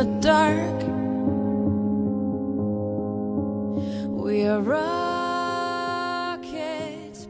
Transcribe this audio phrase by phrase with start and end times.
[0.00, 0.80] the dark.
[4.08, 5.98] We are rockets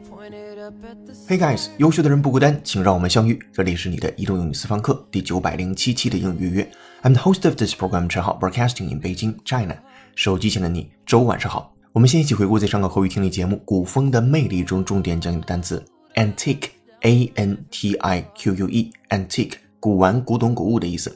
[0.09, 3.37] pointed up at the Hey guys，优秀的人不孤单，请让我们相遇。
[3.51, 6.71] 这里是你的移动英语私房课第九百零七期的英语约约。
[7.03, 9.75] I'm the host of this program，陈浩，broadcasting in Beijing, China。
[10.15, 11.75] 手机前的你，周晚上好。
[11.91, 15.83] 我们先一起回顾在上个口语听力节目《古风的魅力》中重点讲解的单词
[16.15, 21.13] antique，a n t i q u e，antique，古玩、古董、古物的意思。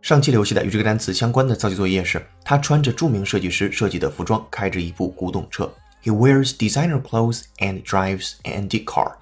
[0.00, 5.70] 上期留下的与这个单词相关的造句作业是：他穿着著名设计师设计的服装，开着一部古董车。
[6.02, 9.12] He wears designer clothes and drives an old car.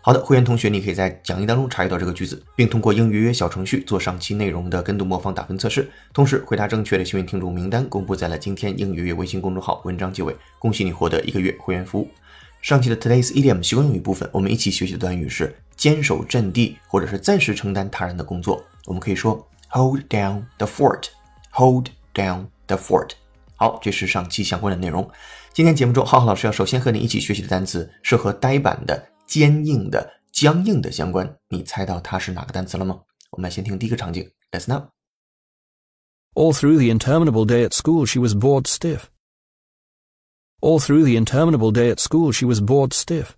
[0.00, 5.88] 好的，会员同学，你可以在讲义当中查阅到这个句子，并通过英语约小程序做上期内容的跟读模仿打分测试。
[6.12, 10.34] 同时，回答正确的幸运听众名单公布在了今天英语约微信公众号文章结尾。
[10.58, 12.10] 恭喜你获得一个月会员服务。
[12.62, 18.64] 上期的 Today's Idiom 习惯用语部分，我们一起学习的短语是坚守阵地，或者是暂时承担他人的工作。
[18.86, 23.11] 我们可以说 hold down the fort，hold down the fort。
[23.55, 25.09] 好，这是上期相关的内容。
[25.53, 29.11] 今天节目中，浩浩老师要首先和你一起学习的单词是和呆板的。
[29.27, 33.01] 坚硬的、僵硬的相关，你猜到它是哪个单词了吗？
[33.31, 34.87] 我们来先听第一个场景，Let's know.
[36.33, 39.09] All through the interminable day at school, she was bored stiff.
[40.61, 43.31] All through the interminable day at school, she was bored stiff.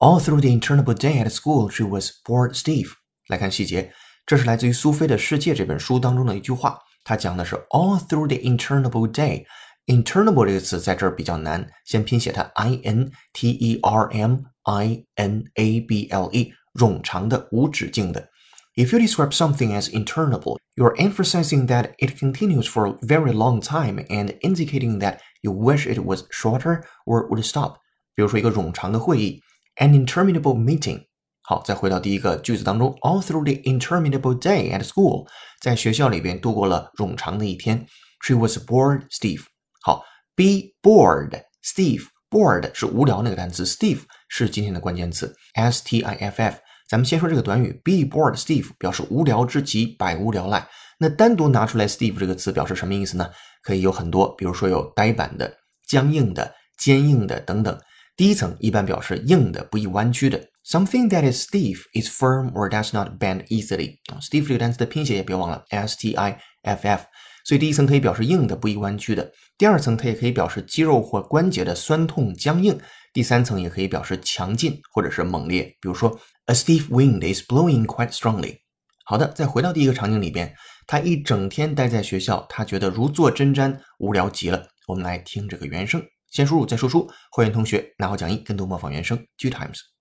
[0.00, 2.94] All through the interminable day at school, she was bored stiff.
[3.28, 3.92] 来看细节，
[4.26, 15.44] 这是来自于苏菲的世界这本书当中的一句话，它讲的是 all through the interminable day。Interminable 这个词在这儿比较难，先拼写它 i n t e r m i n
[15.54, 18.28] a b l e，冗长的、无止境的。
[18.76, 23.60] If you describe something as interminable, you are emphasizing that it continues for a very long
[23.60, 27.78] time and indicating that you wish it was shorter or would stop.
[28.14, 29.42] 比如说一个冗长的会议，
[29.76, 31.06] an interminable meeting。
[31.49, 35.25] 好，再回到第一个句子当中，all through the interminable day at school，
[35.61, 37.87] 在学校里边度过了冗长的一天。
[38.21, 39.43] She was bored stiff。
[39.81, 40.03] 好
[40.35, 42.07] ，be bored，stiff。
[42.29, 46.57] bored 是无聊那个单词，Steve 是今天的关键词，s t i f f。
[46.89, 50.67] 咱们先说这个短语，be bored stiff 表示无聊之极，百无聊赖。
[50.99, 53.29] 那单独拿出来 Steve 这个词表示什么意思呢？
[53.63, 55.49] 可以有很多，比如说有呆板的、
[55.87, 57.79] 僵硬的、坚硬的等等。
[58.17, 60.43] 第一层一般表示硬的、不易弯曲的。
[60.69, 64.19] Something that is stiff is firm or does not bend easily 啊。
[64.19, 67.05] stiff 这个单词的拼写也别忘了，s t i f f。
[67.45, 69.23] 所以第一层可以表示硬的、不易弯曲的；
[69.57, 72.75] 第二层它也可以表示肌肉或关节的酸痛、僵硬；
[73.13, 75.63] 第三层也可以表示强劲或者是猛烈。
[75.79, 78.57] 比如说，A stiff wind is blowing quite strongly。
[79.05, 80.53] 好的，再回到第一个场景里边，
[80.85, 84.67] 他一整天待在学校，他觉得如坐针毡，无聊极了。
[84.85, 87.09] 我们来听这个原声，先输入再输出。
[87.31, 89.17] 会员同学拿好讲义，跟读模仿原声。
[89.37, 89.96] Two times.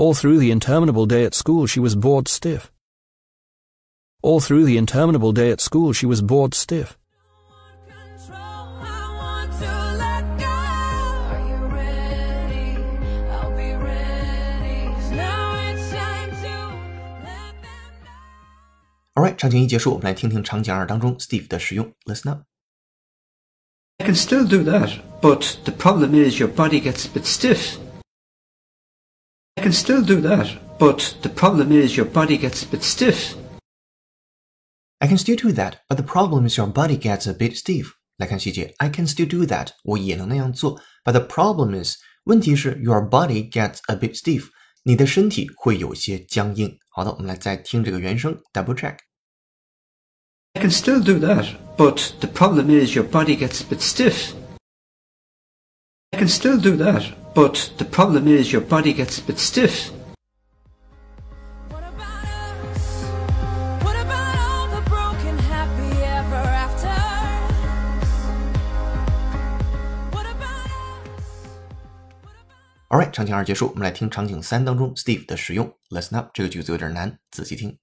[0.00, 2.70] All through the interminable day at school she was bored stiff.
[4.22, 6.96] All through the interminable day at school she was bored stiff.
[19.16, 21.92] Alright，场景一结束，我们来听听场景二当中 stiff 的使用。
[22.04, 22.44] Listen.
[23.98, 27.78] I can still do that, but the problem is your body gets a bit stiff.
[29.57, 33.35] I can still do that, but the problem is your body gets a bit stiff.
[34.99, 37.93] I can still do that, but the problem is your body gets a bit stiff.
[38.17, 44.49] 来看细节，I can still do that，我也能那样做，but the problem is，问题是 your body gets a bit stiff，
[44.83, 46.77] 你的身体会有些僵硬。
[46.89, 48.97] 好的，我们来再听这个原声，double check。
[50.53, 54.33] I can still do that, but the problem is your body gets a bit stiff.
[56.11, 59.92] I can still do that, but the problem is your body gets a bit stiff
[72.90, 75.70] Alright，场景二结束，我们来听场景三当中 stiff 的使用。
[75.90, 77.78] Listen up，这个句子有点难，仔细听。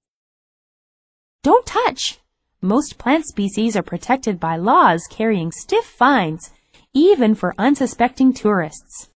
[1.44, 2.16] Don't touch.
[2.60, 6.50] Most plant species are protected by laws carrying stiff fines,
[6.94, 9.12] even for unsuspecting tourists.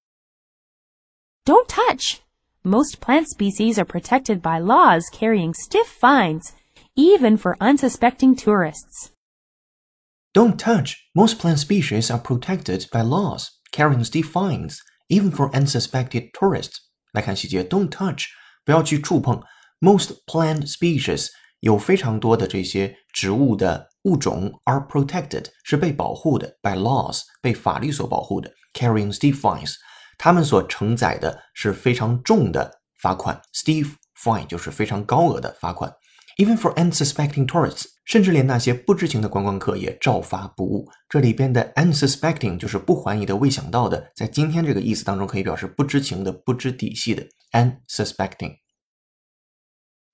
[1.49, 2.23] Don't touch!
[2.63, 6.53] Most plant species are protected by laws carrying stiff fines,
[6.97, 9.11] even for unsuspecting tourists.
[10.33, 10.97] Don't touch.
[11.15, 14.79] Most plant species are protected by laws carrying stiff fines,
[15.09, 16.79] even for unsuspected tourists.
[17.13, 18.25] 来看细节，Don't touch，
[18.65, 19.43] 不要去触碰。
[19.81, 21.29] Most plant species
[21.61, 29.75] 有非常多的这些植物的物种 are protected 是被保护的，by laws 被法律所保护的，carrying stiff fines，
[30.20, 32.70] 他们所承载的是非常重的
[33.02, 35.92] 罚款，stiff fine 就是非常高额的罚款。
[36.38, 40.88] Even for unsuspecting tourists，甚至连那些不知情的观光客也照罚不误。
[41.10, 48.58] 这里边的 unsuspecting 就是不怀疑的、未想到的，在今天这个意思当中可以表示不知情的、不知底细的 unsuspecting。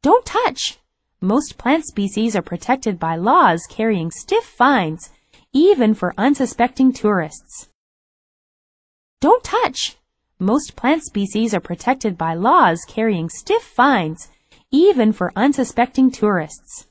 [0.01, 0.78] Don't touch.
[1.19, 5.10] Most plant species are protected by laws carrying stiff fines,
[5.51, 7.69] even for unsuspecting tourists.
[9.25, 9.97] Don't touch!
[10.38, 14.29] Most plant species are protected by laws carrying stiff fines,
[14.70, 16.87] even for unsuspecting tourists.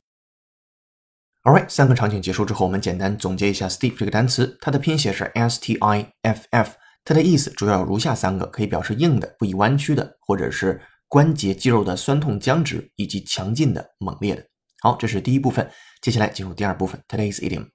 [1.42, 14.46] Alright，三个场景结束之后，我们简单总结一下 Stiff 这个单词，它的拼写是 S T I F F，它的意思主要有如下三个，可以表示硬的、不易弯曲的，或者是关节肌肉的酸痛僵直，以及强劲的、猛烈的。
[14.82, 15.68] 好，这是第一部分，
[16.02, 17.68] 接下来进入第二部分，Today's idiom。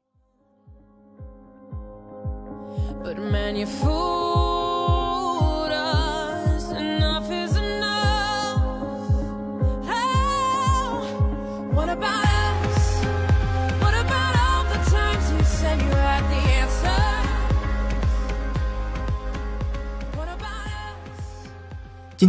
[3.03, 4.18] But man, you fooled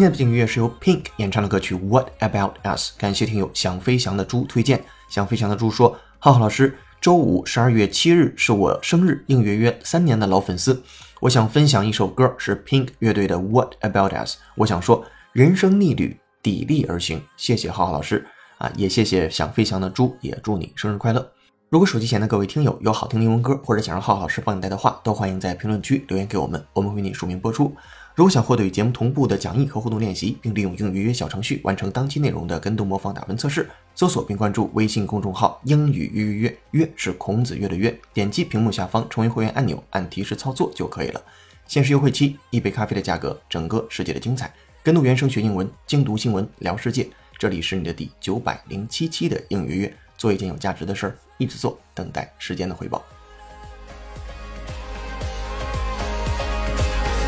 [0.02, 4.84] 今天的背景音乐是由 Pink 演唱的歌曲《What About Us》，感谢听友想飞翔的猪推荐。
[5.08, 10.82] 想飞翔的猪说：“浩浩老师，周五十二月七日是我生日，应约约三年的老粉丝。
[11.20, 14.38] 我想分享一首歌，是 Pink 乐队的《What About Us》。
[14.56, 17.22] 我想说，人生逆旅，砥砺而行。
[17.38, 18.26] 谢谢浩浩老师
[18.58, 21.32] 啊，也谢谢想飞翔的猪，也祝你生日快乐。
[21.72, 27.74] 如果手机前的各位听友有好听的英文歌，或者想让浩浩老师帮你带的话，都欢迎在评论区留言给我们，我们为你署名播出。
[28.14, 41.22] 如果想获得与节目同步的讲义和互动练习，并利用英语约约小程序完成当期内容的跟读模仿打分测试，搜索并关注微信公众号“英语约约约”，约是孔子约的约，点击屏幕下方成为会员按钮，按提示操作就可以了。
[41.68, 44.54] 限时优惠期，一杯咖啡的价格，整个世界的精彩。
[44.84, 47.08] 跟读原声学英文，精读新闻聊世界。
[47.38, 53.05] 这里是你的第九百零七期的英语约约，做一件有价值的事儿，一直做，等待时间的回报。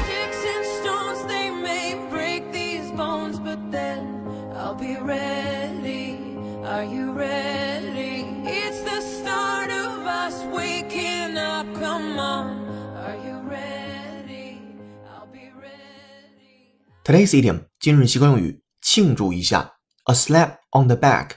[0.05, 4.23] Sticks and stones, they may break these bones, but then
[4.55, 6.17] I'll be ready.
[6.65, 8.25] Are you ready?
[8.45, 11.67] It's the start of us waking up.
[11.75, 12.67] Come on.
[12.97, 14.61] Are you ready?
[15.07, 16.75] I'll be ready.
[17.05, 19.75] Today's idiom 今日习惯用语，庆祝一下。
[20.05, 21.37] A slap on the back.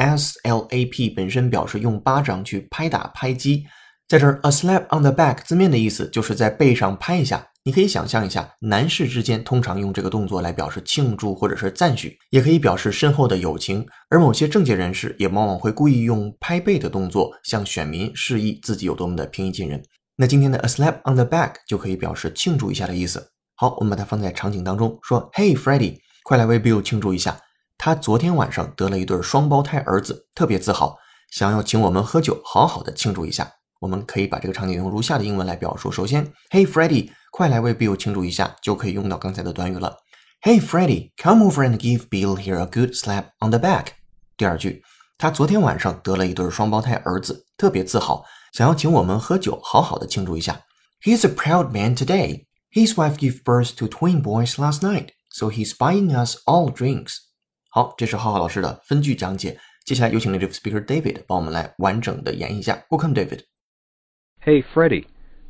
[0.00, 3.64] Slap 本身表示用巴掌去拍打、拍击。
[4.08, 7.46] 在这儿，a slap on the back 字面的意思就是在背上拍一下。
[7.62, 13.86] 你可以想象一下，男士之间通常用这个动作来表示庆祝或者是赞许，也可以表示深厚的友情。
[14.08, 19.80] 而某些政界人士也往往会故意用拍背的动作向选民示意自己有多么的平易近人。
[20.16, 23.30] 那今天的 a slap on the back 就可以表示庆祝一下的意思。
[23.56, 27.38] 好，我们把它放在场景当中，说：“Hey Freddie，快来为 Bill 庆祝一下，
[27.82, 30.98] 他昨天晚上得了一对双胞胎儿子，特别自豪，
[31.30, 33.50] 想要请我们喝酒，好好的庆祝一下。”
[33.80, 39.96] 我们可以把这个场景用如下的英文来表述：首先，Hey Freddie，快来为 Bill 庆祝一下，就可以用到刚才的短语了。
[40.42, 43.86] Hey Freddie，come over and give Bill here a good slap on the back。
[44.36, 44.82] 第二句，
[45.16, 48.22] 他昨天晚上得了一对双胞胎儿子，特别自豪，
[48.52, 50.60] 想要请我们喝酒，好好的庆祝一下。
[51.02, 52.44] He's a proud man today.
[52.70, 57.29] His wife gave birth to twin boys last night, so he's buying us all drinks.
[57.69, 59.59] 好，这是浩浩老师的分句讲解。
[59.85, 62.83] 接下来有请 native speaker David 帮我们来完整的演绎一下。
[62.89, 63.41] Welcome, David.
[64.43, 65.05] Hey, Freddie,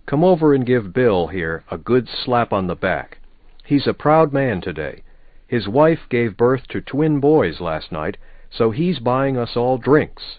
[0.05, 3.19] come over and give Bill here a good slap on the back.
[3.65, 5.03] He's a proud man today.
[5.47, 8.17] His wife gave birth to twin boys last night,
[8.49, 10.38] so he's buying us all drinks.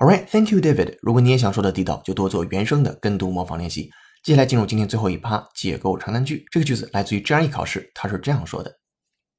[0.00, 0.98] Alright, thank you, David.
[1.00, 3.90] 如果你也想说的地道，就多做原声的跟读模仿练习。
[4.22, 6.44] 接下来进入今天最后一趴，解构长难句。
[6.50, 8.78] 这个句子来自于 GRE 考试，它是这样说的：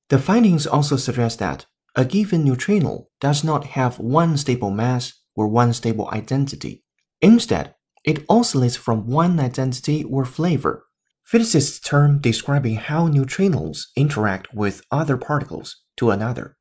[0.07, 1.62] The findings also suggest that
[1.93, 6.83] a given neutrino does not have one stable mass or one stable identity.
[7.19, 10.83] Instead, it oscillates from one identity or flavor.
[11.29, 16.55] Physicists term describing how neutrinos interact with other particles to another.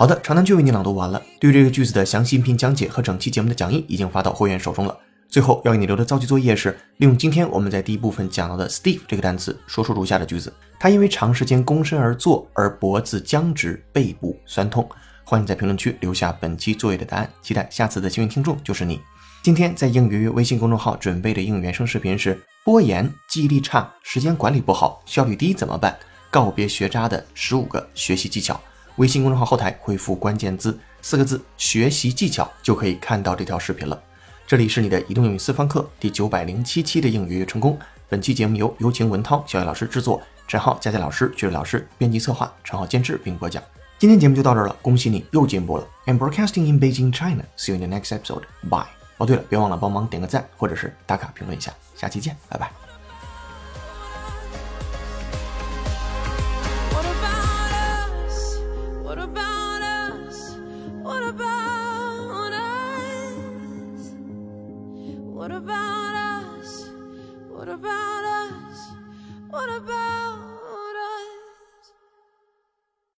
[0.00, 1.22] 好的，长难句为你朗读完了。
[1.38, 4.98] 对于这个句子的详细音频讲解和整期节目的讲义已经发到会员手中了。
[5.28, 14.88] 最后要给你留的造句作业是，利用今天我们在第一部分讲到的 stiff 这个单词，说出如下的句子：他因为长时间躬身而坐而脖子僵直，背部酸痛。
[15.22, 18.98] 欢迎在评论区留下本期作业的答案，期待下次的幸运听众就是你。
[19.42, 25.94] 今天在英语微信公众号准备的英语原声视频是：播言、记忆力差、时间管理不好、效率低怎么办？
[26.30, 28.58] 告别学渣的十五个学习技巧。
[29.00, 33.98] 微信公众号后台回复关键字四个字“学习技巧”，就可以看到这条视频了。
[34.46, 37.78] 这里是你的移动英语私房课第九百零七期的英语成功。
[38.10, 43.62] 本期节目由有请文涛、小叶老师制作，陈浩、佳佳老师、曲老师编辑策划，陈浩监制并播讲。
[43.98, 45.86] 今天节目就到这儿了，恭喜你又进步了。
[46.04, 47.44] I'm broadcasting in Beijing, China.
[47.56, 48.42] See you in the next episode.
[48.68, 48.84] Bye.
[49.16, 51.72] 哦，对了，别忘了帮忙点个赞，或者是打卡评论一下。
[51.96, 52.89] 下期见，拜拜。